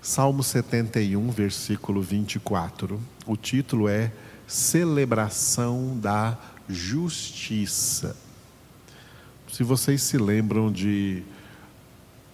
Salmo 0.00 0.44
71, 0.44 1.28
versículo 1.32 2.00
24. 2.00 3.00
O 3.26 3.36
título 3.36 3.88
é 3.88 4.12
Celebração 4.46 5.98
da 5.98 6.38
Justiça. 6.68 8.16
Se 9.52 9.64
vocês 9.64 10.00
se 10.02 10.16
lembram 10.16 10.70
de 10.70 11.24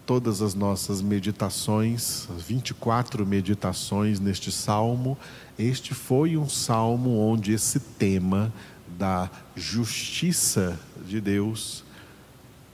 todas 0.05 0.43
as 0.43 0.55
nossas 0.55 1.01
meditações, 1.01 2.29
as 2.37 2.43
24 2.43 3.25
meditações 3.25 4.21
neste 4.21 4.53
salmo, 4.53 5.17
este 5.59 5.95
foi 5.95 6.37
um 6.37 6.49
salmo 6.49 7.19
onde 7.19 7.55
esse 7.55 7.81
tema 7.81 8.53
da 8.99 9.31
justiça 9.57 10.79
de 11.09 11.19
Deus 11.19 11.83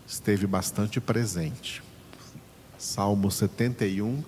esteve 0.05 0.49
bastante 0.49 1.01
presente. 1.01 1.81
Salmo 2.77 3.31
71 3.31 4.25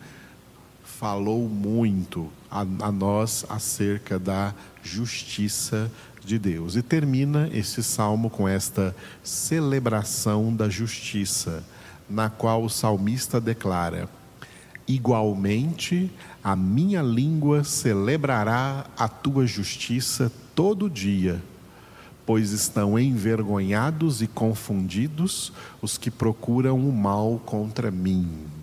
falou 1.03 1.49
muito 1.49 2.31
a, 2.49 2.61
a, 2.61 2.93
nós 2.93 3.45
acerca 3.49 4.21
da 4.21 4.55
justiça 4.85 5.91
de 6.25 6.39
Deus. 6.39 6.77
E 6.77 6.83
termina 6.83 7.51
esse 7.53 7.83
salmo 7.83 8.31
com 8.31 8.47
esta 8.47 8.95
celebração 9.21 10.55
da 10.55 10.69
justiça, 10.69 11.65
na 12.09 12.31
qual 12.31 12.63
o 12.63 12.71
salmista 12.71 13.41
declara: 13.41 14.09
Igualmente, 14.87 16.09
a 16.45 16.55
minha 16.55 17.03
língua 17.03 17.65
celebrará 17.65 18.87
a 18.97 19.09
tua 19.09 19.45
justiça 19.45 20.31
todo 20.55 20.89
dia, 20.89 21.43
pois 22.25 22.53
estão 22.53 22.97
envergonhados 22.97 24.23
e 24.23 24.29
confundidos 24.29 25.53
os 25.81 25.99
que 25.99 26.13
procuram 26.13 26.79
o 26.79 26.93
mal 26.93 27.43
contra 27.45 27.91
mim. 27.91 28.62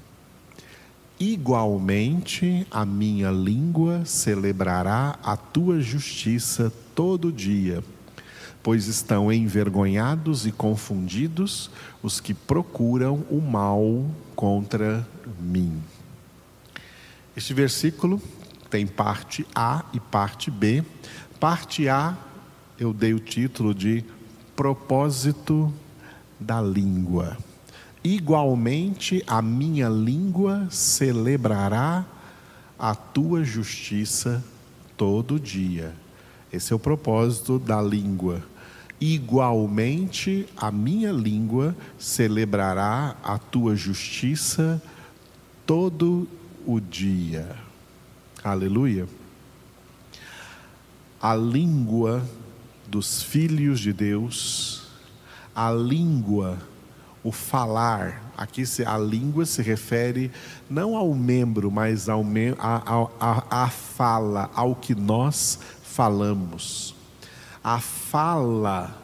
Igualmente, 1.20 2.66
a 2.72 2.86
minha 2.86 3.30
língua 3.30 4.06
celebrará 4.06 5.20
a 5.22 5.36
tua 5.36 5.82
justiça 5.82 6.72
todo 6.96 7.30
dia, 7.30 7.84
pois 8.64 8.88
estão 8.88 9.30
envergonhados 9.30 10.46
e 10.46 10.52
confundidos 10.54 11.70
os 12.02 12.22
que 12.22 12.34
procuram 12.34 13.26
o 13.30 13.42
mal 13.42 14.10
contra 14.34 15.06
mim. 15.42 15.82
Este 17.36 17.54
versículo 17.54 18.22
tem 18.70 18.88
parte 18.88 19.46
A 19.54 19.84
e 19.94 20.00
parte 20.00 20.50
B. 20.50 20.86
Parte 21.38 21.90
A, 21.90 22.18
eu 22.80 22.94
dei 22.94 23.14
o 23.14 23.20
título 23.20 23.74
de 23.76 24.06
Propósito 24.56 25.74
da 26.40 26.62
Língua. 26.62 27.38
Igualmente 28.04 29.24
a 29.28 29.42
minha 29.42 29.90
língua 29.90 30.68
celebrará 30.72 32.06
a 32.78 32.96
tua 32.96 33.44
justiça 33.44 34.44
todo 34.96 35.40
dia. 35.40 35.94
Esse 36.52 36.72
é 36.72 36.76
o 36.76 36.80
propósito 36.80 37.60
da 37.60 37.82
língua. 37.82 38.42
Igualmente 39.02 40.48
a 40.56 40.72
minha 40.72 41.12
língua 41.12 41.76
celebrará 41.98 43.18
a 43.22 43.38
tua 43.38 43.76
justiça 43.76 44.82
todo 45.66 46.28
o 46.66 46.80
dia. 46.80 47.56
Aleluia. 48.42 49.08
A 51.22 51.36
língua 51.36 52.26
dos 52.88 53.22
filhos 53.22 53.82
de 53.82 53.92
Deus, 53.92 54.88
a 55.54 55.70
língua 55.70 56.58
o 57.24 57.32
falar. 57.32 58.32
Aqui 58.38 58.64
a 58.86 58.98
língua 58.98 59.46
se 59.46 59.62
refere 59.62 60.32
não 60.70 60.96
ao 60.96 61.14
membro, 61.14 61.70
mas 61.70 62.08
ao, 62.08 62.24
a, 62.58 63.10
a, 63.20 63.64
a 63.64 63.70
fala, 63.70 64.50
ao 64.54 64.76
que 64.76 64.96
nós 64.96 65.60
falamos. 65.84 66.96
A 67.64 67.80
fala 67.80 68.98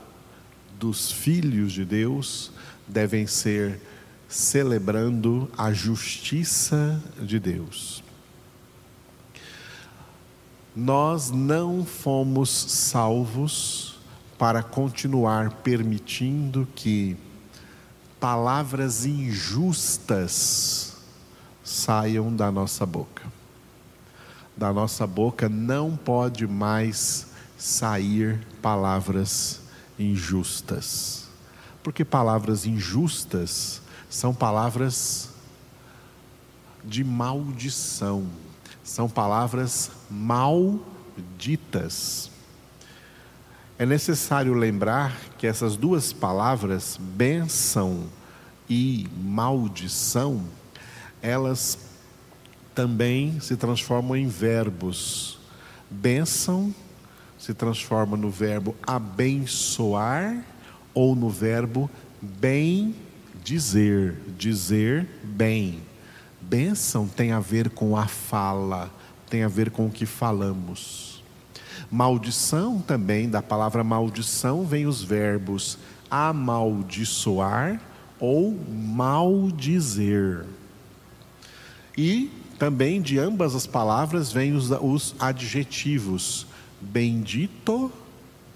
dos 0.80 1.12
filhos 1.12 1.74
de 1.74 1.84
Deus 1.84 2.52
devem 2.88 3.28
ser 3.28 3.82
celebrando 4.28 5.50
a 5.58 5.72
justiça 5.74 7.02
de 7.22 7.40
Deus. 7.40 8.04
Nós 10.76 11.32
não 11.32 11.86
fomos 11.86 12.50
salvos 12.50 13.98
para 14.38 14.62
continuar 14.62 15.52
permitindo 15.64 16.68
que 16.76 17.16
palavras 18.26 19.06
injustas 19.06 20.98
saiam 21.64 22.36
da 22.36 22.52
nossa 22.52 22.84
boca. 22.84 23.22
Da 24.58 24.74
nossa 24.74 25.06
boca 25.06 25.48
não 25.48 25.96
pode 25.96 26.48
mais 26.48 27.28
sair 27.56 28.40
palavras 28.64 29.62
injustas. 30.00 31.28
Porque 31.84 32.04
palavras 32.04 32.66
injustas 32.66 33.80
são 34.10 34.34
palavras 34.34 35.30
de 36.84 37.04
maldição, 37.04 38.26
são 38.84 39.08
palavras 39.08 39.92
malditas. 40.10 40.82
É 43.78 43.86
necessário 43.86 44.54
lembrar 44.54 45.14
que 45.38 45.46
essas 45.46 45.76
duas 45.76 46.14
palavras, 46.14 46.98
bênção 46.98 48.06
e 48.70 49.06
maldição, 49.22 50.42
elas 51.22 51.78
também 52.74 53.38
se 53.42 53.58
transformam 53.58 54.16
em 54.16 54.30
verbos. 54.30 55.38
Bênção 55.92 56.74
se 57.38 57.54
transforma 57.54 58.16
no 58.16 58.30
verbo 58.30 58.74
abençoar 58.88 60.42
ou 60.94 61.14
no 61.14 61.30
verbo 61.30 61.90
bem 62.22 62.96
dizer, 63.44 64.16
dizer 64.38 65.06
bem. 65.22 65.82
Bênção 66.40 67.10
tem 67.10 67.34
a 67.34 67.42
ver 67.42 67.70
com 67.70 67.98
a 67.98 68.08
fala, 68.08 68.90
tem 69.30 69.44
a 69.44 69.50
ver 69.50 69.70
com 69.70 69.88
o 69.88 69.92
que 69.92 70.06
falamos. 70.06 71.15
Maldição 71.96 72.82
também, 72.82 73.30
da 73.30 73.42
palavra 73.42 73.82
maldição, 73.82 74.66
vem 74.66 74.86
os 74.86 75.02
verbos 75.02 75.78
amaldiçoar 76.12 77.80
ou 78.20 78.54
maldizer. 78.70 80.44
E 81.98 82.30
também 82.60 83.02
de 83.02 83.18
ambas 83.18 83.56
as 83.56 83.66
palavras 83.66 84.30
vêm 84.30 84.52
os, 84.52 84.72
os 84.72 85.16
adjetivos 85.18 86.46
bendito 86.82 87.90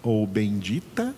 ou 0.03 0.27
bendita, 0.27 1.15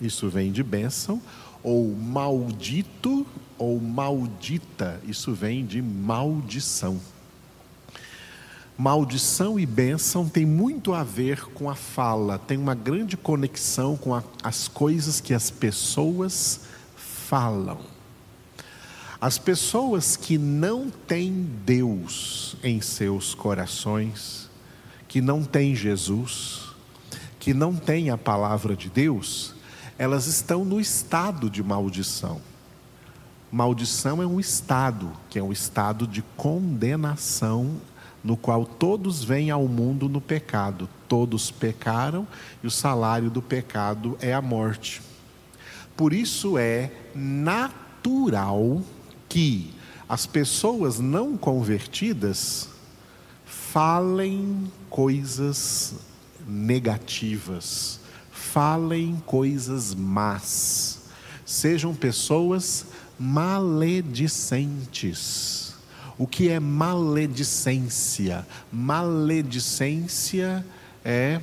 isso 0.00 0.28
vem 0.28 0.52
de 0.52 0.62
bênção, 0.62 1.20
ou 1.60 1.92
maldito 1.92 3.26
ou 3.58 3.80
maldita, 3.80 5.00
isso 5.08 5.34
vem 5.34 5.66
de 5.66 5.82
maldição. 5.82 7.00
Maldição 8.80 9.58
e 9.58 9.66
bênção 9.66 10.28
tem 10.28 10.46
muito 10.46 10.94
a 10.94 11.02
ver 11.02 11.46
com 11.46 11.68
a 11.68 11.74
fala, 11.74 12.38
tem 12.38 12.56
uma 12.56 12.76
grande 12.76 13.16
conexão 13.16 13.96
com 13.96 14.14
a, 14.14 14.22
as 14.40 14.68
coisas 14.68 15.20
que 15.20 15.34
as 15.34 15.50
pessoas 15.50 16.60
falam. 16.94 17.80
As 19.20 19.36
pessoas 19.36 20.14
que 20.14 20.38
não 20.38 20.90
têm 20.90 21.50
Deus 21.66 22.54
em 22.62 22.80
seus 22.80 23.34
corações, 23.34 24.48
que 25.08 25.20
não 25.20 25.42
têm 25.42 25.74
Jesus, 25.74 26.68
que 27.40 27.52
não 27.52 27.74
têm 27.74 28.10
a 28.10 28.16
palavra 28.16 28.76
de 28.76 28.88
Deus, 28.88 29.56
elas 29.98 30.28
estão 30.28 30.64
no 30.64 30.80
estado 30.80 31.50
de 31.50 31.64
maldição. 31.64 32.40
Maldição 33.50 34.22
é 34.22 34.26
um 34.26 34.38
estado, 34.38 35.10
que 35.28 35.36
é 35.36 35.42
um 35.42 35.50
estado 35.50 36.06
de 36.06 36.22
condenação 36.36 37.80
no 38.22 38.36
qual 38.36 38.64
todos 38.64 39.24
vêm 39.24 39.50
ao 39.50 39.66
mundo 39.66 40.08
no 40.08 40.20
pecado. 40.20 40.88
Todos 41.06 41.50
pecaram 41.50 42.26
e 42.62 42.66
o 42.66 42.70
salário 42.70 43.30
do 43.30 43.40
pecado 43.40 44.16
é 44.20 44.34
a 44.34 44.42
morte. 44.42 45.00
Por 45.96 46.12
isso 46.12 46.58
é 46.58 46.92
natural 47.14 48.82
que 49.28 49.72
as 50.08 50.26
pessoas 50.26 50.98
não 50.98 51.36
convertidas 51.36 52.68
falem 53.44 54.64
coisas 54.88 55.94
negativas, 56.46 58.00
falem 58.30 59.22
coisas 59.26 59.94
más, 59.94 61.02
sejam 61.44 61.94
pessoas 61.94 62.86
maledicentes 63.18 65.57
o 66.18 66.26
que 66.26 66.48
é 66.48 66.58
maledicência? 66.58 68.44
Maledicência 68.72 70.66
é 71.04 71.40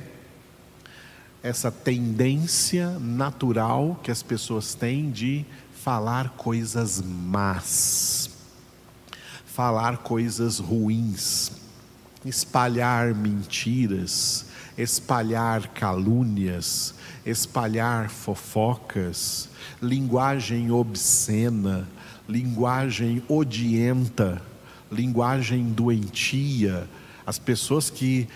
essa 1.42 1.70
tendência 1.70 2.98
natural 2.98 3.98
que 4.02 4.10
as 4.10 4.22
pessoas 4.22 4.74
têm 4.74 5.10
de 5.10 5.46
falar 5.72 6.30
coisas 6.30 7.00
más. 7.00 8.30
falar 9.46 9.96
coisas 9.98 10.58
ruins, 10.58 11.50
espalhar 12.22 13.14
mentiras, 13.14 14.44
espalhar 14.76 15.68
calúnias, 15.68 16.94
espalhar 17.24 18.10
fofocas, 18.10 19.48
linguagem 19.80 20.70
obscena, 20.70 21.88
linguagem 22.28 23.22
odienta, 23.30 24.42
linguagem 24.90 25.64
doentia. 25.64 26.88
As 27.26 27.38
pessoas 27.38 27.90
que 27.90 28.28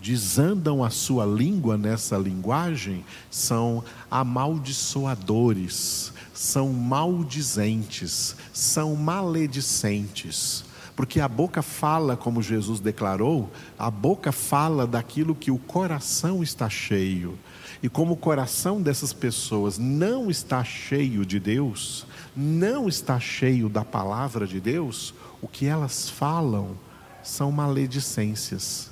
desandam 0.00 0.84
a 0.84 0.90
sua 0.90 1.24
língua 1.24 1.76
nessa 1.76 2.16
linguagem 2.16 3.04
são 3.30 3.82
amaldiçoadores, 4.10 6.12
são 6.32 6.72
maldizentes, 6.72 8.36
são 8.52 8.94
maledicentes. 8.94 10.64
Porque 10.94 11.20
a 11.20 11.28
boca 11.28 11.60
fala, 11.60 12.16
como 12.16 12.42
Jesus 12.42 12.80
declarou, 12.80 13.50
a 13.78 13.90
boca 13.90 14.32
fala 14.32 14.86
daquilo 14.86 15.34
que 15.34 15.50
o 15.50 15.58
coração 15.58 16.42
está 16.42 16.70
cheio. 16.70 17.38
E 17.82 17.88
como 17.88 18.14
o 18.14 18.16
coração 18.16 18.80
dessas 18.80 19.12
pessoas 19.12 19.76
não 19.76 20.30
está 20.30 20.64
cheio 20.64 21.26
de 21.26 21.38
Deus, 21.38 22.06
não 22.34 22.88
está 22.88 23.20
cheio 23.20 23.68
da 23.68 23.84
palavra 23.84 24.46
de 24.46 24.58
Deus, 24.58 25.12
o 25.40 25.48
que 25.48 25.66
elas 25.66 26.08
falam 26.08 26.76
são 27.22 27.52
maledicências, 27.52 28.90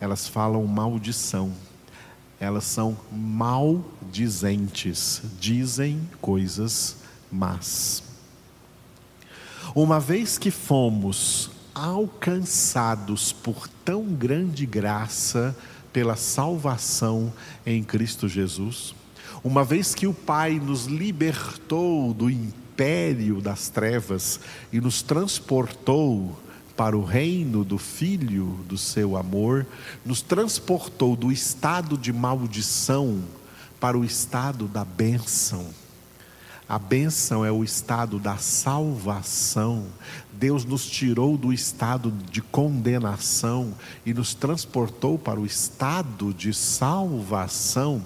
elas 0.00 0.28
falam 0.28 0.64
maldição, 0.66 1.52
elas 2.38 2.64
são 2.64 2.96
maldizentes, 3.10 5.22
dizem 5.38 6.08
coisas 6.20 6.96
más. 7.30 8.02
Uma 9.74 9.98
vez 9.98 10.36
que 10.38 10.50
fomos 10.50 11.50
alcançados 11.74 13.32
por 13.32 13.66
tão 13.84 14.04
grande 14.04 14.66
graça 14.66 15.56
pela 15.92 16.16
salvação 16.16 17.32
em 17.64 17.82
Cristo 17.82 18.28
Jesus, 18.28 18.94
uma 19.42 19.64
vez 19.64 19.94
que 19.94 20.06
o 20.06 20.12
Pai 20.12 20.60
nos 20.60 20.84
libertou 20.86 22.12
do 22.12 22.28
império 22.28 22.61
das 23.42 23.68
trevas 23.68 24.40
e 24.72 24.80
nos 24.80 25.02
transportou 25.02 26.38
para 26.76 26.96
o 26.96 27.04
reino 27.04 27.64
do 27.64 27.78
Filho 27.78 28.58
do 28.66 28.78
seu 28.78 29.16
amor, 29.16 29.66
nos 30.04 30.22
transportou 30.22 31.14
do 31.14 31.30
estado 31.30 31.96
de 31.96 32.12
maldição 32.12 33.22
para 33.78 33.98
o 33.98 34.04
estado 34.04 34.66
da 34.66 34.84
bênção 34.84 35.66
a 36.72 36.78
bênção 36.78 37.44
é 37.44 37.52
o 37.52 37.62
estado 37.62 38.18
da 38.18 38.38
salvação. 38.38 39.84
Deus 40.32 40.64
nos 40.64 40.86
tirou 40.86 41.36
do 41.36 41.52
estado 41.52 42.10
de 42.30 42.40
condenação 42.40 43.74
e 44.06 44.14
nos 44.14 44.32
transportou 44.32 45.18
para 45.18 45.38
o 45.38 45.44
estado 45.44 46.32
de 46.32 46.54
salvação. 46.54 48.02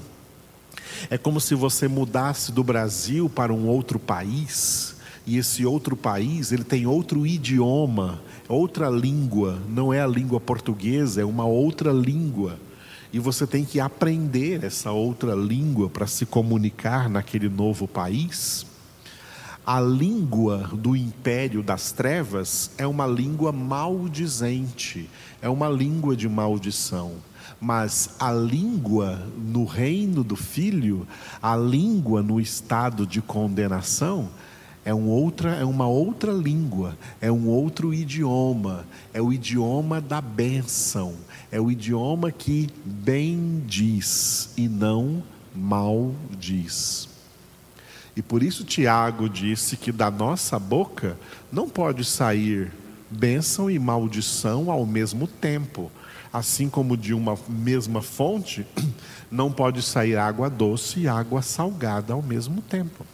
É 1.10 1.18
como 1.18 1.40
se 1.40 1.54
você 1.54 1.88
mudasse 1.88 2.52
do 2.52 2.64
Brasil 2.64 3.28
para 3.28 3.52
um 3.52 3.66
outro 3.66 3.98
país, 3.98 4.96
e 5.26 5.38
esse 5.38 5.66
outro 5.66 5.96
país, 5.96 6.52
ele 6.52 6.64
tem 6.64 6.86
outro 6.86 7.26
idioma, 7.26 8.20
outra 8.48 8.88
língua, 8.88 9.58
não 9.68 9.92
é 9.92 10.00
a 10.00 10.06
língua 10.06 10.40
portuguesa, 10.40 11.20
é 11.20 11.24
uma 11.24 11.44
outra 11.44 11.92
língua 11.92 12.58
e 13.16 13.18
você 13.18 13.46
tem 13.46 13.64
que 13.64 13.80
aprender 13.80 14.62
essa 14.62 14.90
outra 14.90 15.34
língua 15.34 15.88
para 15.88 16.06
se 16.06 16.26
comunicar 16.26 17.08
naquele 17.08 17.48
novo 17.48 17.88
país. 17.88 18.66
A 19.64 19.80
língua 19.80 20.70
do 20.72 20.94
império 20.94 21.62
das 21.62 21.92
trevas 21.92 22.70
é 22.76 22.86
uma 22.86 23.06
língua 23.06 23.52
maldizente, 23.52 25.08
é 25.40 25.48
uma 25.48 25.68
língua 25.68 26.14
de 26.14 26.28
maldição. 26.28 27.14
Mas 27.60 28.10
a 28.18 28.32
língua 28.32 29.22
no 29.36 29.64
reino 29.64 30.22
do 30.22 30.36
filho, 30.36 31.06
a 31.42 31.56
língua 31.56 32.22
no 32.22 32.40
estado 32.40 33.06
de 33.06 33.20
condenação, 33.20 34.28
é, 34.84 34.94
um 34.94 35.08
outra, 35.08 35.50
é 35.56 35.64
uma 35.64 35.88
outra 35.88 36.30
língua, 36.30 36.96
é 37.20 37.30
um 37.30 37.48
outro 37.48 37.92
idioma, 37.92 38.86
é 39.12 39.20
o 39.20 39.32
idioma 39.32 40.00
da 40.00 40.20
bênção, 40.20 41.14
é 41.50 41.60
o 41.60 41.70
idioma 41.70 42.30
que 42.30 42.68
bem 42.84 43.64
diz 43.66 44.50
e 44.56 44.68
não 44.68 45.24
mal 45.52 46.14
diz. 46.38 47.08
E 48.16 48.22
por 48.22 48.42
isso 48.42 48.64
Tiago 48.64 49.28
disse 49.28 49.76
que 49.76 49.90
da 49.90 50.10
nossa 50.10 50.58
boca 50.58 51.18
não 51.52 51.68
pode 51.68 52.04
sair 52.04 52.72
bênção 53.10 53.70
e 53.70 53.78
maldição 53.78 54.70
ao 54.70 54.86
mesmo 54.86 55.26
tempo. 55.26 55.90
Assim 56.36 56.68
como 56.68 56.98
de 56.98 57.14
uma 57.14 57.38
mesma 57.48 58.02
fonte 58.02 58.66
não 59.32 59.50
pode 59.50 59.80
sair 59.80 60.18
água 60.18 60.50
doce 60.50 61.00
e 61.00 61.08
água 61.08 61.40
salgada 61.40 62.12
ao 62.12 62.20
mesmo 62.20 62.60
tempo. 62.60 63.06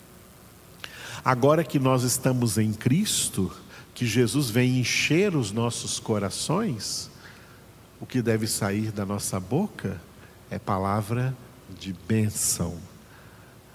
Agora 1.24 1.62
que 1.62 1.78
nós 1.78 2.02
estamos 2.02 2.58
em 2.58 2.72
Cristo, 2.72 3.52
que 3.94 4.04
Jesus 4.04 4.50
vem 4.50 4.80
encher 4.80 5.36
os 5.36 5.52
nossos 5.52 6.00
corações, 6.00 7.08
o 8.00 8.06
que 8.06 8.20
deve 8.20 8.48
sair 8.48 8.90
da 8.90 9.06
nossa 9.06 9.38
boca 9.38 10.00
é 10.50 10.58
palavra 10.58 11.32
de 11.78 11.92
bênção. 11.92 12.76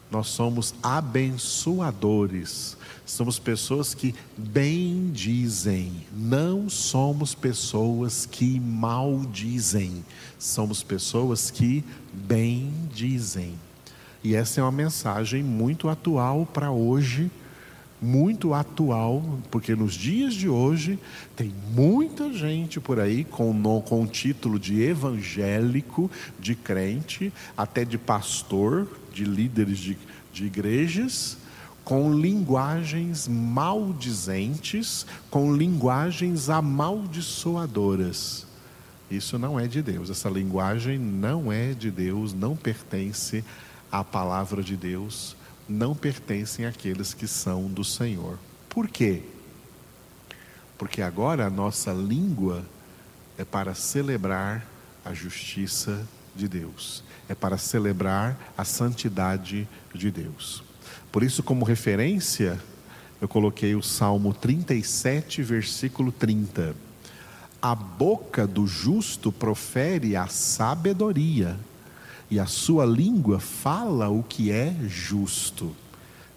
Nós 0.10 0.28
somos 0.28 0.74
abençoadores, 0.82 2.78
somos 3.06 3.38
pessoas 3.40 3.94
que 3.94 4.16
bendizem, 4.38 6.06
não 6.16 6.70
somos 6.70 7.36
pessoas 7.36 8.26
que 8.26 8.60
maldizem, 8.60 10.06
somos 10.40 10.82
pessoas 10.82 11.52
que 11.52 11.84
bendizem. 12.14 13.56
E 14.24 14.34
essa 14.36 14.62
é 14.62 14.64
uma 14.64 14.72
mensagem 14.72 15.44
muito 15.44 15.90
atual 15.90 16.46
para 16.46 16.72
hoje, 16.72 17.30
muito 18.02 18.54
atual, 18.54 19.24
porque 19.50 19.76
nos 19.76 19.94
dias 19.94 20.34
de 20.34 20.48
hoje 20.48 21.00
tem 21.36 21.52
muita 21.74 22.32
gente 22.32 22.80
por 22.80 23.00
aí 23.00 23.24
com, 23.24 23.52
no, 23.54 23.82
com 23.82 24.04
o 24.04 24.08
título 24.08 24.60
de 24.60 24.82
evangélico, 24.82 26.10
de 26.40 26.56
crente, 26.56 27.34
até 27.56 27.84
de 27.84 27.98
pastor, 27.98 28.88
de 29.12 29.24
líderes 29.24 29.80
de, 29.80 29.98
de 30.32 30.46
igrejas, 30.46 31.38
com 31.84 32.14
linguagens 32.14 33.28
maldizentes, 33.28 35.06
com 35.32 35.56
linguagens 35.56 36.50
amaldiçoadoras. 36.50 38.46
Isso 39.10 39.40
não 39.40 39.60
é 39.60 39.68
de 39.68 39.82
Deus, 39.82 40.10
essa 40.10 40.30
linguagem 40.30 41.00
não 41.00 41.52
é 41.52 41.74
de 41.74 41.90
Deus, 41.90 42.34
não 42.34 42.56
pertence 42.56 43.44
a 43.90 44.04
palavra 44.04 44.62
de 44.62 44.76
Deus 44.76 45.37
não 45.68 45.94
pertencem 45.96 46.66
àqueles 46.66 47.14
que 47.14 47.28
são 47.28 47.68
do 47.68 47.84
Senhor. 47.84 48.38
Por 48.70 48.88
quê? 48.88 49.24
Porque 50.78 51.02
agora 51.02 51.46
a 51.46 51.50
nossa 51.50 51.92
língua 51.92 52.66
é 53.38 53.44
para 53.44 53.74
celebrar 53.74 54.66
a 55.04 55.14
justiça 55.14 56.08
de 56.36 56.48
Deus, 56.48 57.04
é 57.28 57.36
para 57.36 57.58
celebrar 57.58 58.54
a 58.58 58.64
santidade 58.64 59.68
de 59.94 60.12
Deus. 60.12 60.64
Por 61.12 61.24
isso, 61.24 61.42
como 61.42 61.66
referência, 61.66 62.60
eu 63.20 63.28
coloquei 63.28 63.76
o 63.76 63.82
Salmo 63.82 64.34
37, 64.34 65.42
versículo 65.42 66.12
30. 66.12 66.76
A 67.60 67.74
boca 67.74 68.46
do 68.46 68.68
justo 68.68 69.32
profere 69.32 70.16
a 70.16 70.28
sabedoria 70.28 71.58
e 72.30 72.40
a 72.40 72.46
sua 72.46 72.86
língua 72.86 73.40
fala 73.40 74.10
o 74.10 74.22
que 74.24 74.52
é 74.52 74.76
justo. 74.88 75.76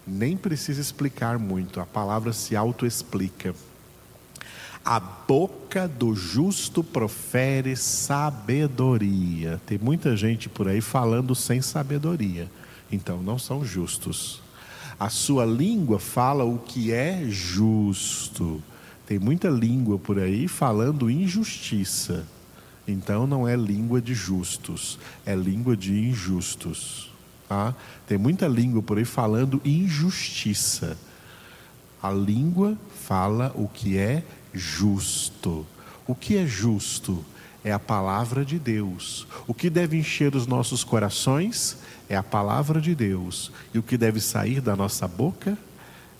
Nem 0.06 0.36
precisa 0.36 0.80
explicar 0.80 1.38
muito, 1.38 1.80
a 1.80 1.86
palavra 1.86 2.32
se 2.32 2.56
autoexplica. 2.56 3.54
A 4.84 4.98
boca 4.98 5.86
do 5.86 6.14
justo 6.14 6.82
profere 6.82 7.76
sabedoria. 7.76 9.60
Tem 9.66 9.78
muita 9.78 10.16
gente 10.16 10.48
por 10.48 10.68
aí 10.68 10.80
falando 10.80 11.34
sem 11.34 11.60
sabedoria, 11.60 12.50
então 12.90 13.22
não 13.22 13.38
são 13.38 13.64
justos. 13.64 14.40
A 14.98 15.08
sua 15.08 15.44
língua 15.44 15.98
fala 15.98 16.44
o 16.44 16.58
que 16.58 16.92
é 16.92 17.24
justo. 17.28 18.62
Tem 19.06 19.18
muita 19.18 19.48
língua 19.48 19.98
por 19.98 20.18
aí 20.18 20.46
falando 20.46 21.10
injustiça. 21.10 22.26
Então 22.90 23.26
não 23.26 23.46
é 23.46 23.54
língua 23.56 24.00
de 24.00 24.14
justos, 24.14 24.98
é 25.24 25.34
língua 25.34 25.76
de 25.76 25.92
injustos. 25.92 27.10
Tá? 27.48 27.74
Tem 28.06 28.18
muita 28.18 28.46
língua 28.46 28.82
por 28.82 28.98
aí 28.98 29.04
falando 29.04 29.60
injustiça. 29.64 30.96
A 32.02 32.10
língua 32.10 32.76
fala 33.06 33.52
o 33.54 33.68
que 33.68 33.98
é 33.98 34.24
justo. 34.52 35.66
O 36.06 36.14
que 36.14 36.36
é 36.36 36.46
justo? 36.46 37.24
É 37.62 37.72
a 37.72 37.78
palavra 37.78 38.44
de 38.44 38.58
Deus. 38.58 39.26
O 39.46 39.52
que 39.52 39.68
deve 39.68 39.98
encher 39.98 40.34
os 40.34 40.46
nossos 40.46 40.82
corações 40.82 41.76
é 42.08 42.16
a 42.16 42.22
palavra 42.22 42.80
de 42.80 42.94
Deus. 42.94 43.52
E 43.74 43.78
o 43.78 43.82
que 43.82 43.98
deve 43.98 44.20
sair 44.20 44.60
da 44.60 44.74
nossa 44.74 45.06
boca 45.06 45.56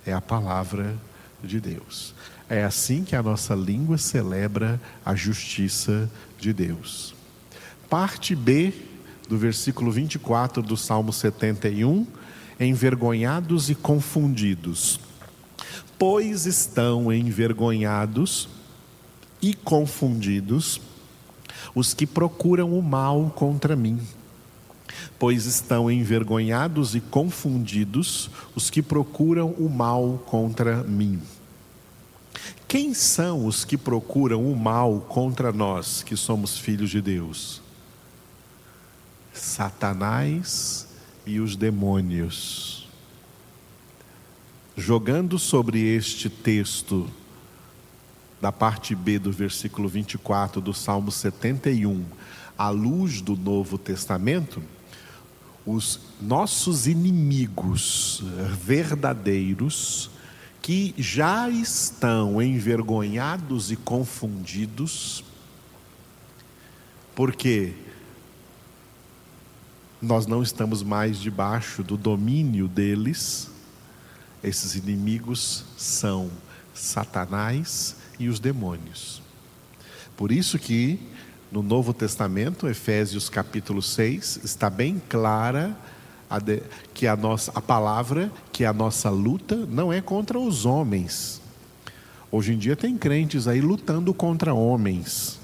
é 0.04 0.12
a 0.12 0.20
palavra 0.20 0.94
de 1.42 1.60
Deus. 1.60 2.14
É 2.50 2.64
assim 2.64 3.04
que 3.04 3.14
a 3.14 3.22
nossa 3.22 3.54
língua 3.54 3.96
celebra 3.96 4.80
a 5.06 5.14
justiça 5.14 6.10
de 6.36 6.52
Deus. 6.52 7.14
Parte 7.88 8.34
B 8.34 8.72
do 9.28 9.38
versículo 9.38 9.92
24 9.92 10.60
do 10.60 10.76
Salmo 10.76 11.12
71, 11.12 12.04
envergonhados 12.58 13.70
e 13.70 13.76
confundidos. 13.76 14.98
Pois 15.96 16.44
estão 16.44 17.12
envergonhados 17.12 18.48
e 19.40 19.54
confundidos 19.54 20.80
os 21.72 21.94
que 21.94 22.04
procuram 22.04 22.76
o 22.76 22.82
mal 22.82 23.32
contra 23.36 23.76
mim. 23.76 24.00
Pois 25.20 25.46
estão 25.46 25.88
envergonhados 25.88 26.96
e 26.96 27.00
confundidos 27.00 28.28
os 28.56 28.68
que 28.68 28.82
procuram 28.82 29.50
o 29.50 29.68
mal 29.68 30.20
contra 30.26 30.82
mim. 30.82 31.22
Quem 32.70 32.94
são 32.94 33.46
os 33.46 33.64
que 33.64 33.76
procuram 33.76 34.46
o 34.46 34.54
mal 34.54 35.00
contra 35.00 35.50
nós, 35.50 36.04
que 36.04 36.16
somos 36.16 36.56
filhos 36.56 36.88
de 36.88 37.00
Deus? 37.00 37.60
Satanás 39.32 40.86
e 41.26 41.40
os 41.40 41.56
demônios. 41.56 42.88
Jogando 44.76 45.36
sobre 45.36 45.80
este 45.80 46.30
texto, 46.30 47.10
da 48.40 48.52
parte 48.52 48.94
B 48.94 49.18
do 49.18 49.32
versículo 49.32 49.88
24 49.88 50.60
do 50.60 50.72
Salmo 50.72 51.10
71, 51.10 52.04
à 52.56 52.68
luz 52.68 53.20
do 53.20 53.34
Novo 53.34 53.78
Testamento, 53.78 54.62
os 55.66 55.98
nossos 56.20 56.86
inimigos 56.86 58.22
verdadeiros 58.64 60.19
que 60.62 60.94
já 60.98 61.48
estão 61.48 62.40
envergonhados 62.40 63.70
e 63.70 63.76
confundidos, 63.76 65.24
porque 67.14 67.74
nós 70.00 70.26
não 70.26 70.42
estamos 70.42 70.82
mais 70.82 71.18
debaixo 71.18 71.82
do 71.82 71.96
domínio 71.96 72.68
deles, 72.68 73.50
esses 74.42 74.74
inimigos 74.74 75.64
são 75.76 76.30
Satanás 76.74 77.96
e 78.18 78.28
os 78.28 78.40
demônios. 78.40 79.22
Por 80.16 80.32
isso 80.32 80.58
que 80.58 80.98
no 81.50 81.62
Novo 81.62 81.92
Testamento, 81.92 82.68
Efésios 82.68 83.28
capítulo 83.28 83.82
6, 83.82 84.40
está 84.44 84.70
bem 84.70 85.02
clara 85.08 85.76
a 85.76 85.99
de, 86.38 86.62
que 86.94 87.06
a 87.06 87.16
nossa 87.16 87.50
a 87.54 87.60
palavra 87.60 88.30
que 88.52 88.64
a 88.64 88.72
nossa 88.72 89.10
luta 89.10 89.56
não 89.56 89.92
é 89.92 90.00
contra 90.00 90.38
os 90.38 90.64
homens. 90.64 91.40
Hoje 92.30 92.52
em 92.52 92.58
dia 92.58 92.76
tem 92.76 92.96
crentes 92.96 93.48
aí 93.48 93.60
lutando 93.60 94.14
contra 94.14 94.54
homens, 94.54 95.38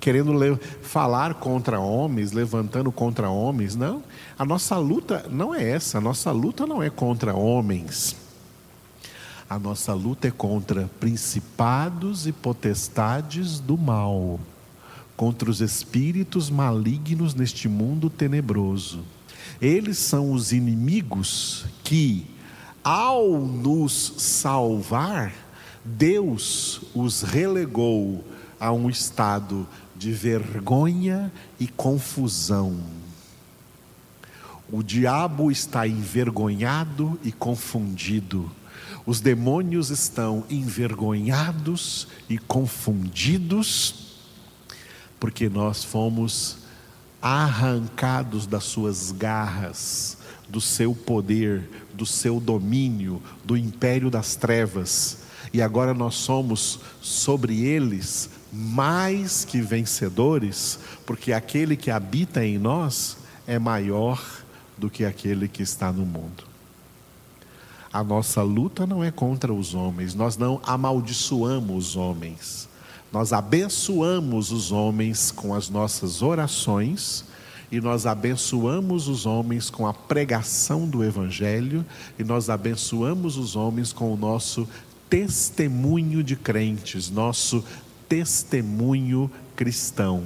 querendo 0.00 0.58
falar 0.82 1.34
contra 1.34 1.78
homens, 1.78 2.32
levantando 2.32 2.90
contra 2.90 3.30
homens. 3.30 3.76
Não, 3.76 4.02
a 4.36 4.44
nossa 4.44 4.76
luta 4.76 5.24
não 5.30 5.54
é 5.54 5.62
essa. 5.70 5.98
A 5.98 6.00
nossa 6.00 6.32
luta 6.32 6.66
não 6.66 6.82
é 6.82 6.90
contra 6.90 7.34
homens. 7.34 8.16
A 9.48 9.58
nossa 9.58 9.94
luta 9.94 10.26
é 10.26 10.30
contra 10.32 10.90
principados 10.98 12.26
e 12.26 12.32
potestades 12.32 13.60
do 13.60 13.78
mal, 13.78 14.40
contra 15.16 15.48
os 15.48 15.60
espíritos 15.60 16.50
malignos 16.50 17.34
neste 17.34 17.68
mundo 17.68 18.10
tenebroso. 18.10 19.04
Eles 19.60 19.98
são 19.98 20.32
os 20.32 20.52
inimigos 20.52 21.66
que, 21.82 22.26
ao 22.82 23.38
nos 23.38 24.14
salvar, 24.18 25.32
Deus 25.84 26.80
os 26.94 27.22
relegou 27.22 28.24
a 28.58 28.72
um 28.72 28.88
estado 28.88 29.66
de 29.94 30.12
vergonha 30.12 31.32
e 31.60 31.66
confusão. 31.66 32.78
O 34.72 34.82
diabo 34.82 35.50
está 35.50 35.86
envergonhado 35.86 37.18
e 37.22 37.30
confundido. 37.30 38.50
Os 39.06 39.20
demônios 39.20 39.90
estão 39.90 40.44
envergonhados 40.48 42.08
e 42.28 42.38
confundidos, 42.38 44.16
porque 45.20 45.48
nós 45.48 45.84
fomos 45.84 46.63
arrancados 47.24 48.46
das 48.46 48.64
suas 48.64 49.10
garras, 49.10 50.18
do 50.46 50.60
seu 50.60 50.94
poder, 50.94 51.86
do 51.94 52.04
seu 52.04 52.38
domínio, 52.38 53.22
do 53.42 53.56
império 53.56 54.10
das 54.10 54.36
trevas, 54.36 55.20
e 55.50 55.62
agora 55.62 55.94
nós 55.94 56.16
somos 56.16 56.80
sobre 57.00 57.64
eles 57.64 58.28
mais 58.52 59.42
que 59.42 59.62
vencedores, 59.62 60.78
porque 61.06 61.32
aquele 61.32 61.78
que 61.78 61.90
habita 61.90 62.44
em 62.44 62.58
nós 62.58 63.16
é 63.46 63.58
maior 63.58 64.22
do 64.76 64.90
que 64.90 65.02
aquele 65.02 65.48
que 65.48 65.62
está 65.62 65.90
no 65.90 66.04
mundo. 66.04 66.44
A 67.90 68.04
nossa 68.04 68.42
luta 68.42 68.86
não 68.86 69.02
é 69.02 69.10
contra 69.10 69.50
os 69.50 69.74
homens, 69.74 70.14
nós 70.14 70.36
não 70.36 70.60
amaldiçoamos 70.62 71.86
os 71.88 71.96
homens 71.96 72.68
nós 73.14 73.32
abençoamos 73.32 74.50
os 74.50 74.72
homens 74.72 75.30
com 75.30 75.54
as 75.54 75.70
nossas 75.70 76.20
orações 76.20 77.24
e 77.70 77.80
nós 77.80 78.06
abençoamos 78.06 79.06
os 79.06 79.24
homens 79.24 79.70
com 79.70 79.86
a 79.86 79.94
pregação 79.94 80.88
do 80.88 81.04
Evangelho 81.04 81.86
e 82.18 82.24
nós 82.24 82.50
abençoamos 82.50 83.36
os 83.36 83.54
homens 83.54 83.92
com 83.92 84.12
o 84.12 84.16
nosso 84.16 84.68
testemunho 85.08 86.24
de 86.24 86.34
crentes, 86.34 87.08
nosso 87.08 87.64
testemunho 88.08 89.30
cristão. 89.54 90.24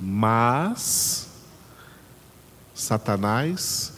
Mas 0.00 1.28
Satanás 2.74 3.92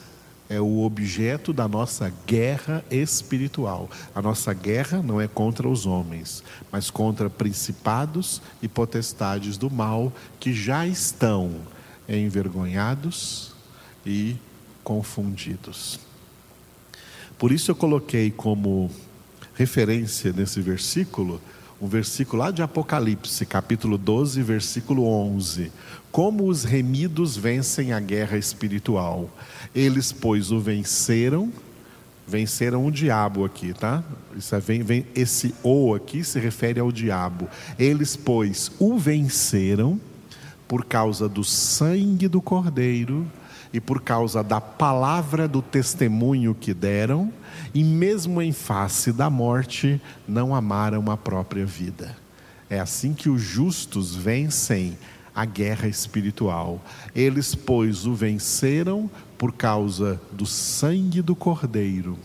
é 0.49 0.61
o 0.61 0.81
objeto 0.81 1.53
da 1.53 1.69
nossa 1.69 2.13
guerra 2.27 2.85
espiritual. 2.91 3.91
A 4.15 4.23
nossa 4.23 4.55
guerra 4.55 5.03
não 5.03 5.21
é 5.21 5.29
contra 5.29 5.69
os 5.69 5.85
homens, 5.85 6.43
mas 6.73 6.91
contra 6.91 7.29
principados 7.29 8.41
e 8.63 8.69
potestades 8.69 9.59
do 9.59 9.71
mal 9.71 10.13
que 10.41 10.53
já 10.53 10.87
estão 10.87 11.55
envergonhados 12.09 13.53
e 14.07 14.37
confundidos. 14.83 16.01
Por 17.37 17.53
isso 17.53 17.71
eu 17.71 17.77
coloquei 17.77 18.31
como 18.31 18.91
referência 19.55 20.33
nesse 20.33 20.61
versículo 20.61 21.41
um 21.81 21.87
versículo 21.87 22.43
lá 22.43 22.51
de 22.51 22.61
Apocalipse, 22.61 23.47
capítulo 23.47 23.97
12, 23.97 24.43
versículo 24.43 25.05
11. 25.05 25.71
Como 26.11 26.49
os 26.49 26.65
remidos 26.65 27.37
vencem 27.37 27.93
a 27.93 28.01
guerra 28.01 28.37
espiritual. 28.37 29.31
Eles, 29.75 30.11
pois, 30.11 30.51
o 30.51 30.59
venceram, 30.59 31.53
venceram 32.27 32.85
o 32.85 32.91
diabo 32.91 33.45
aqui, 33.45 33.73
tá? 33.73 34.03
Isso 34.37 34.55
é, 34.55 34.61
vem, 34.61 34.83
vem, 34.83 35.07
esse 35.15 35.55
o 35.63 35.95
aqui 35.95 36.25
se 36.25 36.41
refere 36.41 36.81
ao 36.81 36.91
diabo. 36.91 37.49
Eles, 37.79 38.17
pois, 38.17 38.73
o 38.79 38.99
venceram 38.99 40.01
por 40.67 40.85
causa 40.85 41.29
do 41.29 41.45
sangue 41.45 42.27
do 42.27 42.43
cordeiro 42.43 43.25
e 43.73 43.81
por 43.81 44.03
causa 44.03 44.43
da 44.43 44.61
palavra 44.61 45.47
do 45.47 45.63
testemunho 45.63 46.55
que 46.55 46.75
deram, 46.75 47.33
e 47.75 47.85
mesmo 47.85 48.41
em 48.41 48.53
face 48.53 49.13
da 49.13 49.29
morte, 49.29 50.01
não 50.27 50.55
amaram 50.55 51.11
a 51.11 51.17
própria 51.17 51.67
vida. 51.67 52.17
É 52.71 52.79
assim 52.79 53.15
que 53.15 53.29
os 53.29 53.41
justos 53.41 54.15
vencem 54.15 54.97
a 55.35 55.45
guerra 55.45 55.89
espiritual. 55.89 56.83
Eles, 57.15 57.55
pois, 57.55 58.07
o 58.07 58.15
venceram 58.15 59.11
por 59.37 59.53
causa 59.53 60.21
do 60.33 60.45
sangue 60.45 61.23
do 61.23 61.37
Cordeiro 61.37 62.19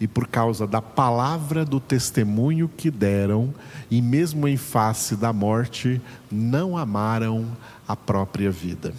e 0.00 0.06
por 0.06 0.28
causa 0.28 0.66
da 0.66 0.80
palavra 0.80 1.64
do 1.64 1.80
testemunho 1.80 2.68
que 2.68 2.90
deram, 2.90 3.52
e 3.90 4.00
mesmo 4.00 4.46
em 4.46 4.56
face 4.56 5.16
da 5.16 5.32
morte, 5.32 6.00
não 6.30 6.76
amaram 6.76 7.46
a 7.86 7.96
própria 7.96 8.50
vida 8.50 8.94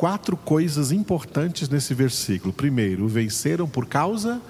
quatro 0.00 0.34
coisas 0.34 0.92
importantes 0.92 1.68
nesse 1.68 1.92
versículo. 1.92 2.54
Primeiro, 2.54 3.06
venceram 3.06 3.68
por 3.68 3.84
causa 3.84 4.40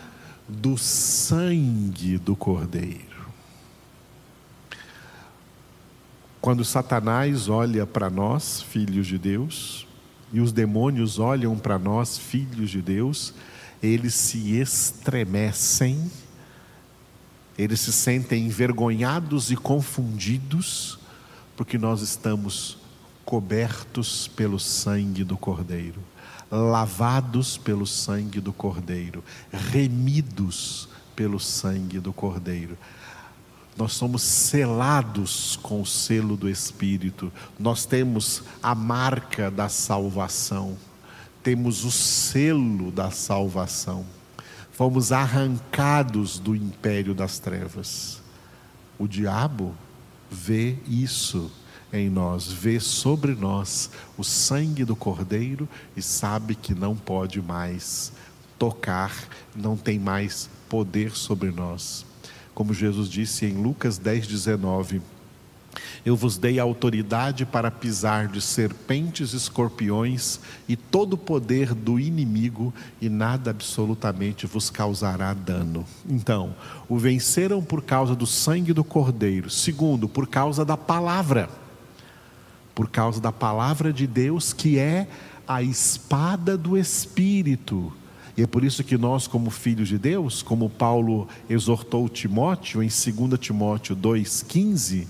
do 0.47 0.78
sangue 0.78 2.19
do 2.19 2.37
Cordeiro. 2.37 3.26
Quando 6.40 6.64
Satanás 6.64 7.49
olha 7.49 7.85
para 7.85 8.09
nós, 8.09 8.62
filhos 8.62 9.09
de 9.09 9.19
Deus, 9.19 9.88
e 10.33 10.40
os 10.40 10.52
demônios 10.52 11.19
olham 11.19 11.59
para 11.59 11.80
nós, 11.80 12.16
filhos 12.16 12.71
de 12.71 12.80
Deus, 12.80 13.35
eles 13.83 14.14
se 14.14 14.57
estremecem, 14.57 16.09
eles 17.59 17.80
se 17.80 17.92
sentem 17.92 18.47
envergonhados 18.47 19.50
e 19.50 19.57
confundidos, 19.57 20.97
porque 21.57 21.76
nós 21.76 22.02
estamos 22.02 22.79
cobertos 23.30 24.26
pelo 24.26 24.58
sangue 24.58 25.22
do 25.22 25.37
Cordeiro, 25.38 26.02
lavados 26.50 27.56
pelo 27.56 27.87
sangue 27.87 28.40
do 28.40 28.52
Cordeiro, 28.52 29.22
remidos 29.52 30.88
pelo 31.14 31.38
sangue 31.38 32.00
do 32.00 32.12
Cordeiro. 32.12 32.76
Nós 33.76 33.92
somos 33.92 34.22
selados 34.22 35.56
com 35.62 35.80
o 35.80 35.87
selo 35.87 36.37
do 36.37 36.50
Espírito, 36.50 37.32
nós 37.56 37.87
temos 37.87 38.42
a 38.60 38.75
marca 38.75 39.49
da 39.49 39.68
salvação, 39.68 40.76
temos 41.40 41.84
o 41.84 41.90
selo 41.92 42.90
da 42.90 43.12
salvação. 43.12 44.04
Fomos 44.72 45.12
arrancados 45.12 46.40
do 46.40 46.56
império 46.56 47.14
das 47.14 47.38
trevas. 47.38 48.20
O 48.99 49.06
diabo 49.06 49.72
vê 50.28 50.76
isso 50.84 51.49
em 51.92 52.09
nós, 52.09 52.47
vê 52.47 52.78
sobre 52.78 53.35
nós 53.35 53.90
o 54.16 54.23
sangue 54.23 54.85
do 54.85 54.94
Cordeiro 54.94 55.68
e 55.97 56.02
sabe 56.02 56.54
que 56.54 56.75
não 56.75 56.97
pode 56.97 57.42
mais 57.42 58.12
tocar, 58.59 59.12
não 59.56 59.76
tem 59.76 59.99
mais 59.99 60.49
poder 60.68 61.16
sobre 61.16 61.50
nós. 61.50 62.04
Como 62.54 62.75
Jesus 62.75 63.09
disse 63.09 63.47
em 63.47 63.54
Lucas 63.54 63.99
10, 63.99 64.26
19: 64.26 65.00
Eu 66.04 66.14
vos 66.14 66.37
dei 66.37 66.61
autoridade 66.61 67.47
para 67.47 67.70
pisar 67.70 68.28
de 68.28 68.40
serpentes 68.40 69.32
escorpiões 69.32 70.38
e 70.68 70.76
todo 70.76 71.14
o 71.14 71.18
poder 71.18 71.75
do 71.75 71.99
inimigo, 71.99 72.73
e 73.00 73.09
nada 73.09 73.50
absolutamente 73.50 74.47
vos 74.47 74.68
causará 74.68 75.32
dano. 75.32 75.85
Então, 76.09 76.54
o 76.88 76.99
venceram 76.99 77.62
por 77.62 77.82
causa 77.82 78.14
do 78.14 78.26
sangue 78.26 78.73
do 78.73 78.85
Cordeiro. 78.85 79.49
Segundo, 79.49 80.09
por 80.09 80.28
causa 80.28 80.64
da 80.64 80.76
palavra 80.76 81.49
por 82.80 82.88
causa 82.88 83.20
da 83.20 83.30
palavra 83.30 83.92
de 83.92 84.06
Deus, 84.06 84.54
que 84.54 84.78
é 84.78 85.06
a 85.46 85.62
espada 85.62 86.56
do 86.56 86.78
Espírito. 86.78 87.92
E 88.34 88.42
é 88.42 88.46
por 88.46 88.64
isso 88.64 88.82
que 88.82 88.96
nós, 88.96 89.26
como 89.26 89.50
filhos 89.50 89.87
de 89.87 89.99
Deus, 89.99 90.40
como 90.40 90.70
Paulo 90.70 91.28
exortou 91.50 92.08
Timóteo 92.08 92.82
em 92.82 92.87
2 92.87 93.38
Timóteo 93.38 93.94
2,15, 93.94 95.06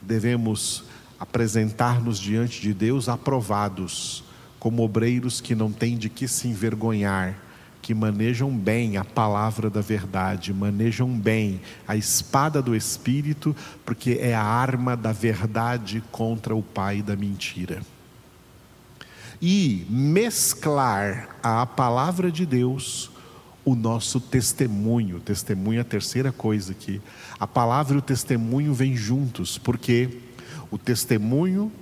devemos 0.00 0.84
apresentar-nos 1.18 2.20
diante 2.20 2.62
de 2.62 2.72
Deus 2.72 3.08
aprovados, 3.08 4.22
como 4.60 4.84
obreiros 4.84 5.40
que 5.40 5.56
não 5.56 5.72
têm 5.72 5.98
de 5.98 6.08
que 6.08 6.28
se 6.28 6.46
envergonhar 6.46 7.47
que 7.88 7.94
manejam 7.94 8.54
bem 8.54 8.98
a 8.98 9.02
palavra 9.02 9.70
da 9.70 9.80
verdade, 9.80 10.52
manejam 10.52 11.08
bem 11.08 11.58
a 11.86 11.96
espada 11.96 12.60
do 12.60 12.76
Espírito, 12.76 13.56
porque 13.82 14.18
é 14.20 14.34
a 14.34 14.44
arma 14.44 14.94
da 14.94 15.10
verdade 15.10 16.04
contra 16.12 16.54
o 16.54 16.62
pai 16.62 17.00
da 17.00 17.16
mentira. 17.16 17.80
E 19.40 19.86
mesclar 19.88 21.38
a 21.42 21.64
palavra 21.64 22.30
de 22.30 22.44
Deus 22.44 23.10
o 23.64 23.74
nosso 23.74 24.20
testemunho. 24.20 25.18
Testemunho 25.20 25.78
é 25.78 25.80
a 25.80 25.84
terceira 25.84 26.30
coisa 26.30 26.72
aqui. 26.72 27.00
A 27.40 27.46
palavra 27.46 27.94
e 27.94 27.98
o 28.00 28.02
testemunho 28.02 28.74
vêm 28.74 28.94
juntos, 28.94 29.56
porque 29.56 30.20
o 30.70 30.76
testemunho 30.76 31.72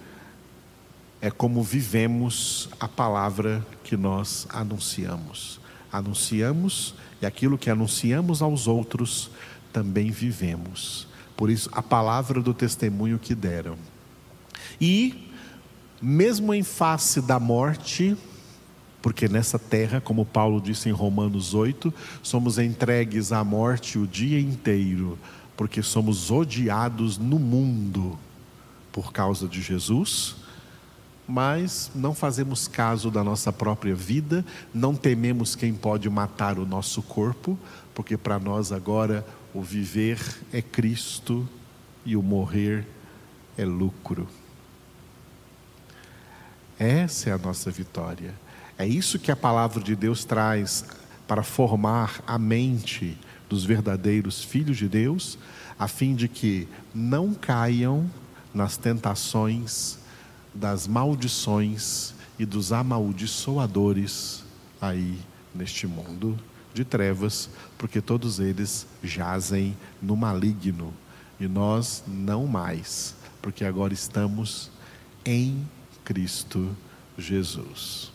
é 1.21 1.33
como 1.33 1.65
vivemos 1.65 2.69
a 2.79 2.87
palavra 2.87 3.67
que 3.83 3.97
nós 3.97 4.47
anunciamos 4.51 5.66
anunciamos 5.93 6.95
e 7.21 7.27
aquilo 7.27 7.59
que 7.59 7.71
anunciamos 7.71 8.43
aos 8.43 8.67
outros 8.67 9.31
também 9.73 10.11
vivemos. 10.11 11.07
Por 11.37 11.51
isso, 11.51 11.69
a 11.73 11.83
palavra 11.83 12.41
do 12.41 12.55
testemunho 12.55 13.19
que 13.19 13.35
deram. 13.35 13.77
E, 14.81 15.31
mesmo 16.01 16.55
em 16.55 16.63
face 16.63 17.21
da 17.21 17.39
morte, 17.39 18.17
porque 19.03 19.29
nessa 19.29 19.59
terra, 19.59 20.01
como 20.01 20.25
Paulo 20.25 20.61
disse 20.61 20.89
em 20.89 20.93
Romanos 20.93 21.55
8, 21.55 21.93
somos 22.23 22.59
entregues 22.59 23.33
à 23.33 23.45
morte 23.45 23.99
o 23.99 24.07
dia 24.07 24.41
inteiro, 24.41 25.19
porque 25.57 25.83
somos 25.83 26.31
odiados 26.31 27.19
no 27.19 27.39
mundo 27.39 28.19
por 28.91 29.13
causa 29.13 29.47
de 29.47 29.61
Jesus 29.61 30.46
mas 31.29 31.91
não 31.95 32.15
fazemos 32.15 32.69
caso 32.69 33.11
da 33.11 33.25
nossa 33.25 33.53
própria 33.53 33.95
vida, 33.95 34.45
não 34.73 34.95
tememos 34.95 35.57
quem 35.57 35.75
pode 35.75 36.09
matar 36.09 36.59
o 36.59 36.67
nosso 36.67 37.03
corpo, 37.03 37.59
porque 37.95 38.17
para 38.17 38.39
nós 38.39 38.71
agora 38.71 39.27
o 39.53 39.63
viver 39.63 40.21
é 40.53 40.63
Cristo 40.63 41.49
e 42.05 42.17
o 42.17 42.23
morrer 42.23 42.87
é 43.59 43.65
lucro. 43.65 44.29
Essa 46.79 47.31
é 47.31 47.33
a 47.33 47.39
nossa 47.39 47.71
vitória. 47.71 48.35
É 48.79 48.87
isso 48.87 49.19
que 49.19 49.33
a 49.33 49.37
palavra 49.37 49.83
de 49.83 49.97
Deus 49.97 50.25
traz 50.25 50.85
para 51.27 51.43
formar 51.43 52.23
a 52.27 52.39
mente 52.39 53.19
dos 53.49 53.65
verdadeiros 53.65 54.45
filhos 54.45 54.77
de 54.77 54.89
Deus, 54.89 55.39
a 55.79 55.89
fim 55.89 56.15
de 56.15 56.29
que 56.29 56.69
não 56.95 57.33
caiam 57.33 58.09
nas 58.53 58.77
tentações 58.77 59.99
das 60.57 60.87
maldições 60.87 62.15
e 62.39 62.45
dos 62.45 62.73
amaldiçoadores 62.73 64.45
aí 64.81 65.19
neste 65.55 65.87
mundo 65.87 66.39
de 66.75 66.85
trevas, 66.85 67.49
porque 67.79 68.01
todos 68.01 68.39
eles 68.39 68.87
jazem 69.03 69.77
no 70.03 70.17
maligno 70.17 70.93
e 71.41 71.47
nós 71.47 72.03
não 72.07 72.47
mais, 72.47 73.15
porque 73.41 73.65
agora 73.65 73.95
estamos 73.95 74.71
em 75.25 75.67
Cristo 76.05 76.77
Jesus. 77.17 78.13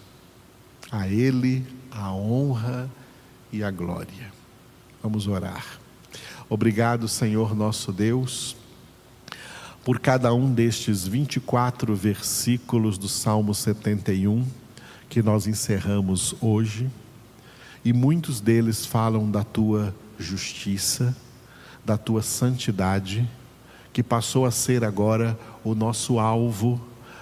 A 0.92 1.08
Ele 1.08 1.66
a 1.92 2.14
honra 2.14 2.90
e 3.52 3.64
a 3.64 3.70
glória. 3.70 4.32
Vamos 5.04 5.28
orar. 5.28 5.66
Obrigado, 6.50 7.08
Senhor 7.08 7.56
nosso 7.56 7.92
Deus 7.92 8.56
por 9.84 10.00
cada 10.00 10.34
um 10.34 10.54
destes 10.54 11.08
24 11.08 11.96
versículos 11.96 12.98
do 12.98 13.10
Salmo 13.10 13.54
71 13.54 14.46
que 15.10 15.22
nós 15.22 15.46
encerramos 15.46 16.36
hoje, 16.40 16.90
e 17.84 17.92
muitos 17.92 18.40
deles 18.40 18.86
falam 18.86 19.30
da 19.30 19.44
tua 19.44 19.94
justiça, 20.18 21.14
da 21.84 21.98
tua 21.98 22.22
santidade, 22.22 23.28
que 23.92 24.02
passou 24.02 24.46
a 24.46 24.52
ser 24.52 24.86
agora 24.86 25.38
o 25.66 25.76
nosso 25.76 26.18
alvo, 26.18 26.80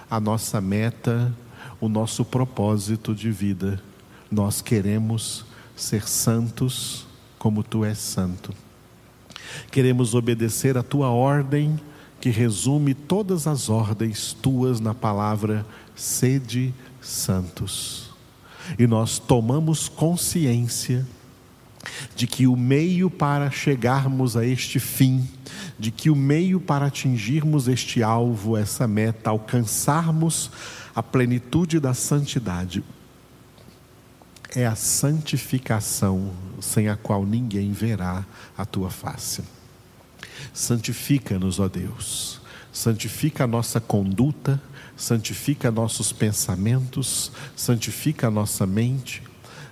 a 0.08 0.20
nossa 0.20 0.60
meta, 0.60 1.34
o 1.80 1.88
nosso 1.88 2.24
propósito 2.24 3.12
de 3.12 3.32
vida. 3.32 3.82
Nós 4.30 4.60
queremos 4.60 5.44
ser 5.74 6.06
santos 6.06 7.06
como 7.38 7.64
tu 7.64 7.84
és 7.84 7.98
santo. 7.98 8.54
Queremos 9.72 10.14
obedecer 10.14 10.78
a 10.78 10.82
tua 10.82 11.08
ordem 11.08 11.80
que 12.20 12.28
resume 12.28 12.94
todas 12.94 13.46
as 13.46 13.68
ordens 13.68 14.32
tuas 14.32 14.78
na 14.78 14.94
palavra 14.94 15.64
sede 15.94 16.74
santos. 17.00 18.10
E 18.78 18.86
nós 18.86 19.18
tomamos 19.18 19.88
consciência 19.88 21.06
de 22.14 22.26
que 22.26 22.46
o 22.46 22.56
meio 22.56 23.10
para 23.10 23.50
chegarmos 23.50 24.36
a 24.36 24.44
este 24.44 24.78
fim, 24.78 25.26
de 25.78 25.90
que 25.90 26.10
o 26.10 26.16
meio 26.16 26.60
para 26.60 26.86
atingirmos 26.86 27.68
este 27.68 28.02
alvo, 28.02 28.56
essa 28.56 28.86
meta, 28.86 29.30
alcançarmos 29.30 30.50
a 30.94 31.02
plenitude 31.02 31.80
da 31.80 31.94
santidade, 31.94 32.84
é 34.54 34.66
a 34.66 34.74
santificação, 34.74 36.32
sem 36.60 36.88
a 36.88 36.96
qual 36.96 37.24
ninguém 37.24 37.72
verá 37.72 38.26
a 38.58 38.64
tua 38.64 38.90
face. 38.90 39.42
Santifica-nos, 40.52 41.58
ó 41.58 41.68
Deus. 41.68 42.40
Santifica 42.72 43.44
a 43.44 43.46
nossa 43.46 43.80
conduta, 43.80 44.60
santifica 44.96 45.70
nossos 45.70 46.12
pensamentos, 46.12 47.32
santifica 47.56 48.28
a 48.28 48.30
nossa 48.30 48.66
mente, 48.66 49.22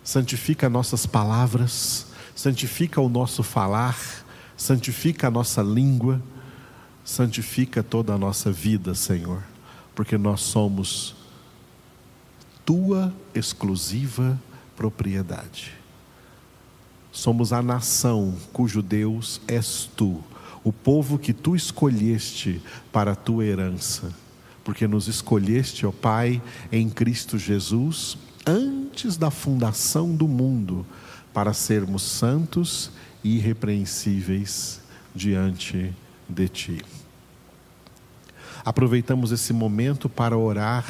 santifica 0.02 0.68
nossas 0.68 1.06
palavras, 1.06 2.06
santifica 2.34 3.00
o 3.00 3.08
nosso 3.08 3.42
falar, 3.42 3.98
santifica 4.56 5.28
a 5.28 5.30
nossa 5.30 5.62
língua, 5.62 6.20
santifica 7.04 7.82
toda 7.82 8.14
a 8.14 8.18
nossa 8.18 8.50
vida, 8.50 8.94
Senhor, 8.94 9.42
porque 9.94 10.18
nós 10.18 10.40
somos 10.40 11.14
tua 12.64 13.14
exclusiva 13.34 14.38
propriedade. 14.76 15.72
Somos 17.10 17.52
a 17.52 17.62
nação 17.62 18.36
cujo 18.52 18.82
Deus 18.82 19.40
és 19.48 19.88
tu 19.96 20.22
o 20.64 20.72
povo 20.72 21.18
que 21.18 21.32
tu 21.32 21.54
escolheste 21.54 22.60
para 22.92 23.12
a 23.12 23.16
tua 23.16 23.44
herança, 23.44 24.12
porque 24.64 24.86
nos 24.86 25.08
escolheste, 25.08 25.86
ó 25.86 25.92
Pai, 25.92 26.42
em 26.70 26.88
Cristo 26.88 27.38
Jesus, 27.38 28.18
antes 28.46 29.16
da 29.16 29.30
fundação 29.30 30.14
do 30.14 30.28
mundo, 30.28 30.86
para 31.32 31.52
sermos 31.52 32.02
santos 32.02 32.90
e 33.22 33.36
irrepreensíveis 33.36 34.80
diante 35.14 35.94
de 36.28 36.48
ti. 36.48 36.84
Aproveitamos 38.64 39.32
esse 39.32 39.52
momento 39.52 40.08
para 40.08 40.36
orar 40.36 40.84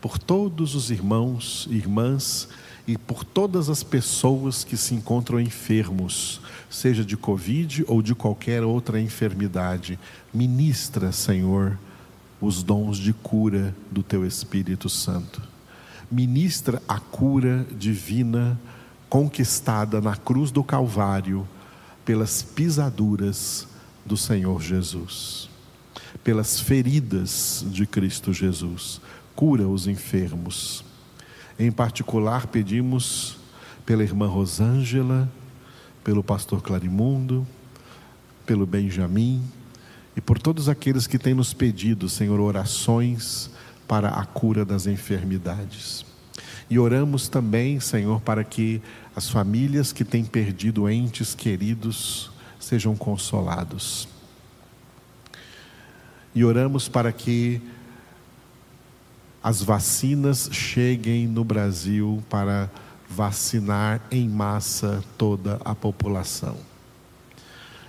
por 0.00 0.18
todos 0.18 0.74
os 0.74 0.90
irmãos 0.90 1.66
e 1.70 1.76
irmãs 1.76 2.48
e 2.86 2.98
por 2.98 3.24
todas 3.24 3.70
as 3.70 3.82
pessoas 3.82 4.62
que 4.62 4.76
se 4.76 4.94
encontram 4.94 5.40
enfermos, 5.40 6.40
seja 6.74 7.04
de 7.04 7.16
Covid 7.16 7.84
ou 7.86 8.02
de 8.02 8.16
qualquer 8.16 8.64
outra 8.64 9.00
enfermidade. 9.00 9.96
Ministra, 10.32 11.12
Senhor, 11.12 11.78
os 12.40 12.64
dons 12.64 12.98
de 12.98 13.12
cura 13.12 13.72
do 13.92 14.02
Teu 14.02 14.26
Espírito 14.26 14.88
Santo. 14.88 15.40
Ministra 16.10 16.82
a 16.88 16.98
cura 16.98 17.64
divina 17.78 18.60
conquistada 19.08 20.00
na 20.00 20.16
cruz 20.16 20.50
do 20.50 20.64
Calvário 20.64 21.46
pelas 22.04 22.42
pisaduras 22.42 23.68
do 24.04 24.16
Senhor 24.16 24.60
Jesus, 24.60 25.48
pelas 26.24 26.58
feridas 26.58 27.64
de 27.68 27.86
Cristo 27.86 28.32
Jesus. 28.32 29.00
Cura 29.36 29.68
os 29.68 29.86
enfermos 29.86 30.84
em 31.56 31.70
particular, 31.70 32.48
pedimos 32.48 33.36
pela 33.86 34.02
irmã 34.02 34.26
Rosângela, 34.26 35.30
pelo 36.04 36.22
pastor 36.22 36.62
Clarimundo, 36.62 37.46
pelo 38.46 38.66
Benjamin 38.66 39.42
e 40.14 40.20
por 40.20 40.38
todos 40.38 40.68
aqueles 40.68 41.06
que 41.06 41.18
têm 41.18 41.34
nos 41.34 41.54
pedido, 41.54 42.08
Senhor, 42.08 42.38
orações 42.38 43.50
para 43.88 44.10
a 44.10 44.24
cura 44.24 44.64
das 44.64 44.86
enfermidades. 44.86 46.04
E 46.68 46.78
oramos 46.78 47.28
também, 47.28 47.80
Senhor, 47.80 48.20
para 48.20 48.44
que 48.44 48.80
as 49.16 49.28
famílias 49.28 49.92
que 49.92 50.04
têm 50.04 50.24
perdido 50.24 50.88
entes 50.88 51.34
queridos 51.34 52.30
sejam 52.60 52.96
consolados. 52.96 54.08
E 56.34 56.44
oramos 56.44 56.88
para 56.88 57.12
que 57.12 57.60
as 59.42 59.62
vacinas 59.62 60.48
cheguem 60.50 61.26
no 61.26 61.44
Brasil 61.44 62.22
para 62.30 62.70
vacinar 63.14 64.00
em 64.10 64.28
massa 64.28 65.02
toda 65.16 65.60
a 65.64 65.74
população. 65.74 66.56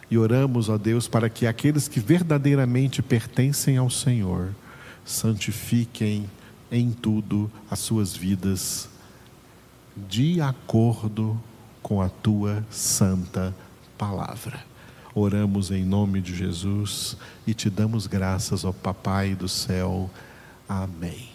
E 0.10 0.18
oramos, 0.18 0.70
ó 0.70 0.78
Deus, 0.78 1.08
para 1.08 1.30
que 1.30 1.48
aqueles 1.48 1.88
que 1.88 2.00
verdadeiramente 2.00 3.02
pertencem 3.02 3.78
ao 3.78 3.90
Senhor 3.90 4.50
santifiquem 5.04 6.30
em 6.72 6.92
tudo 6.92 7.52
as 7.70 7.80
suas 7.80 8.16
vidas 8.16 8.88
de 9.96 10.42
acordo 10.42 11.42
com 11.82 12.02
a 12.02 12.10
tua 12.10 12.64
santa 12.70 13.56
palavra. 13.98 14.64
Oramos 15.14 15.72
em 15.72 15.84
nome 15.84 16.22
de 16.22 16.36
Jesus 16.36 17.18
e 17.48 17.54
te 17.54 17.70
damos 17.70 18.06
graças, 18.06 18.64
ó 18.66 18.72
Papai 18.72 19.34
do 19.34 19.48
céu. 19.48 20.10
Amém. 20.68 21.35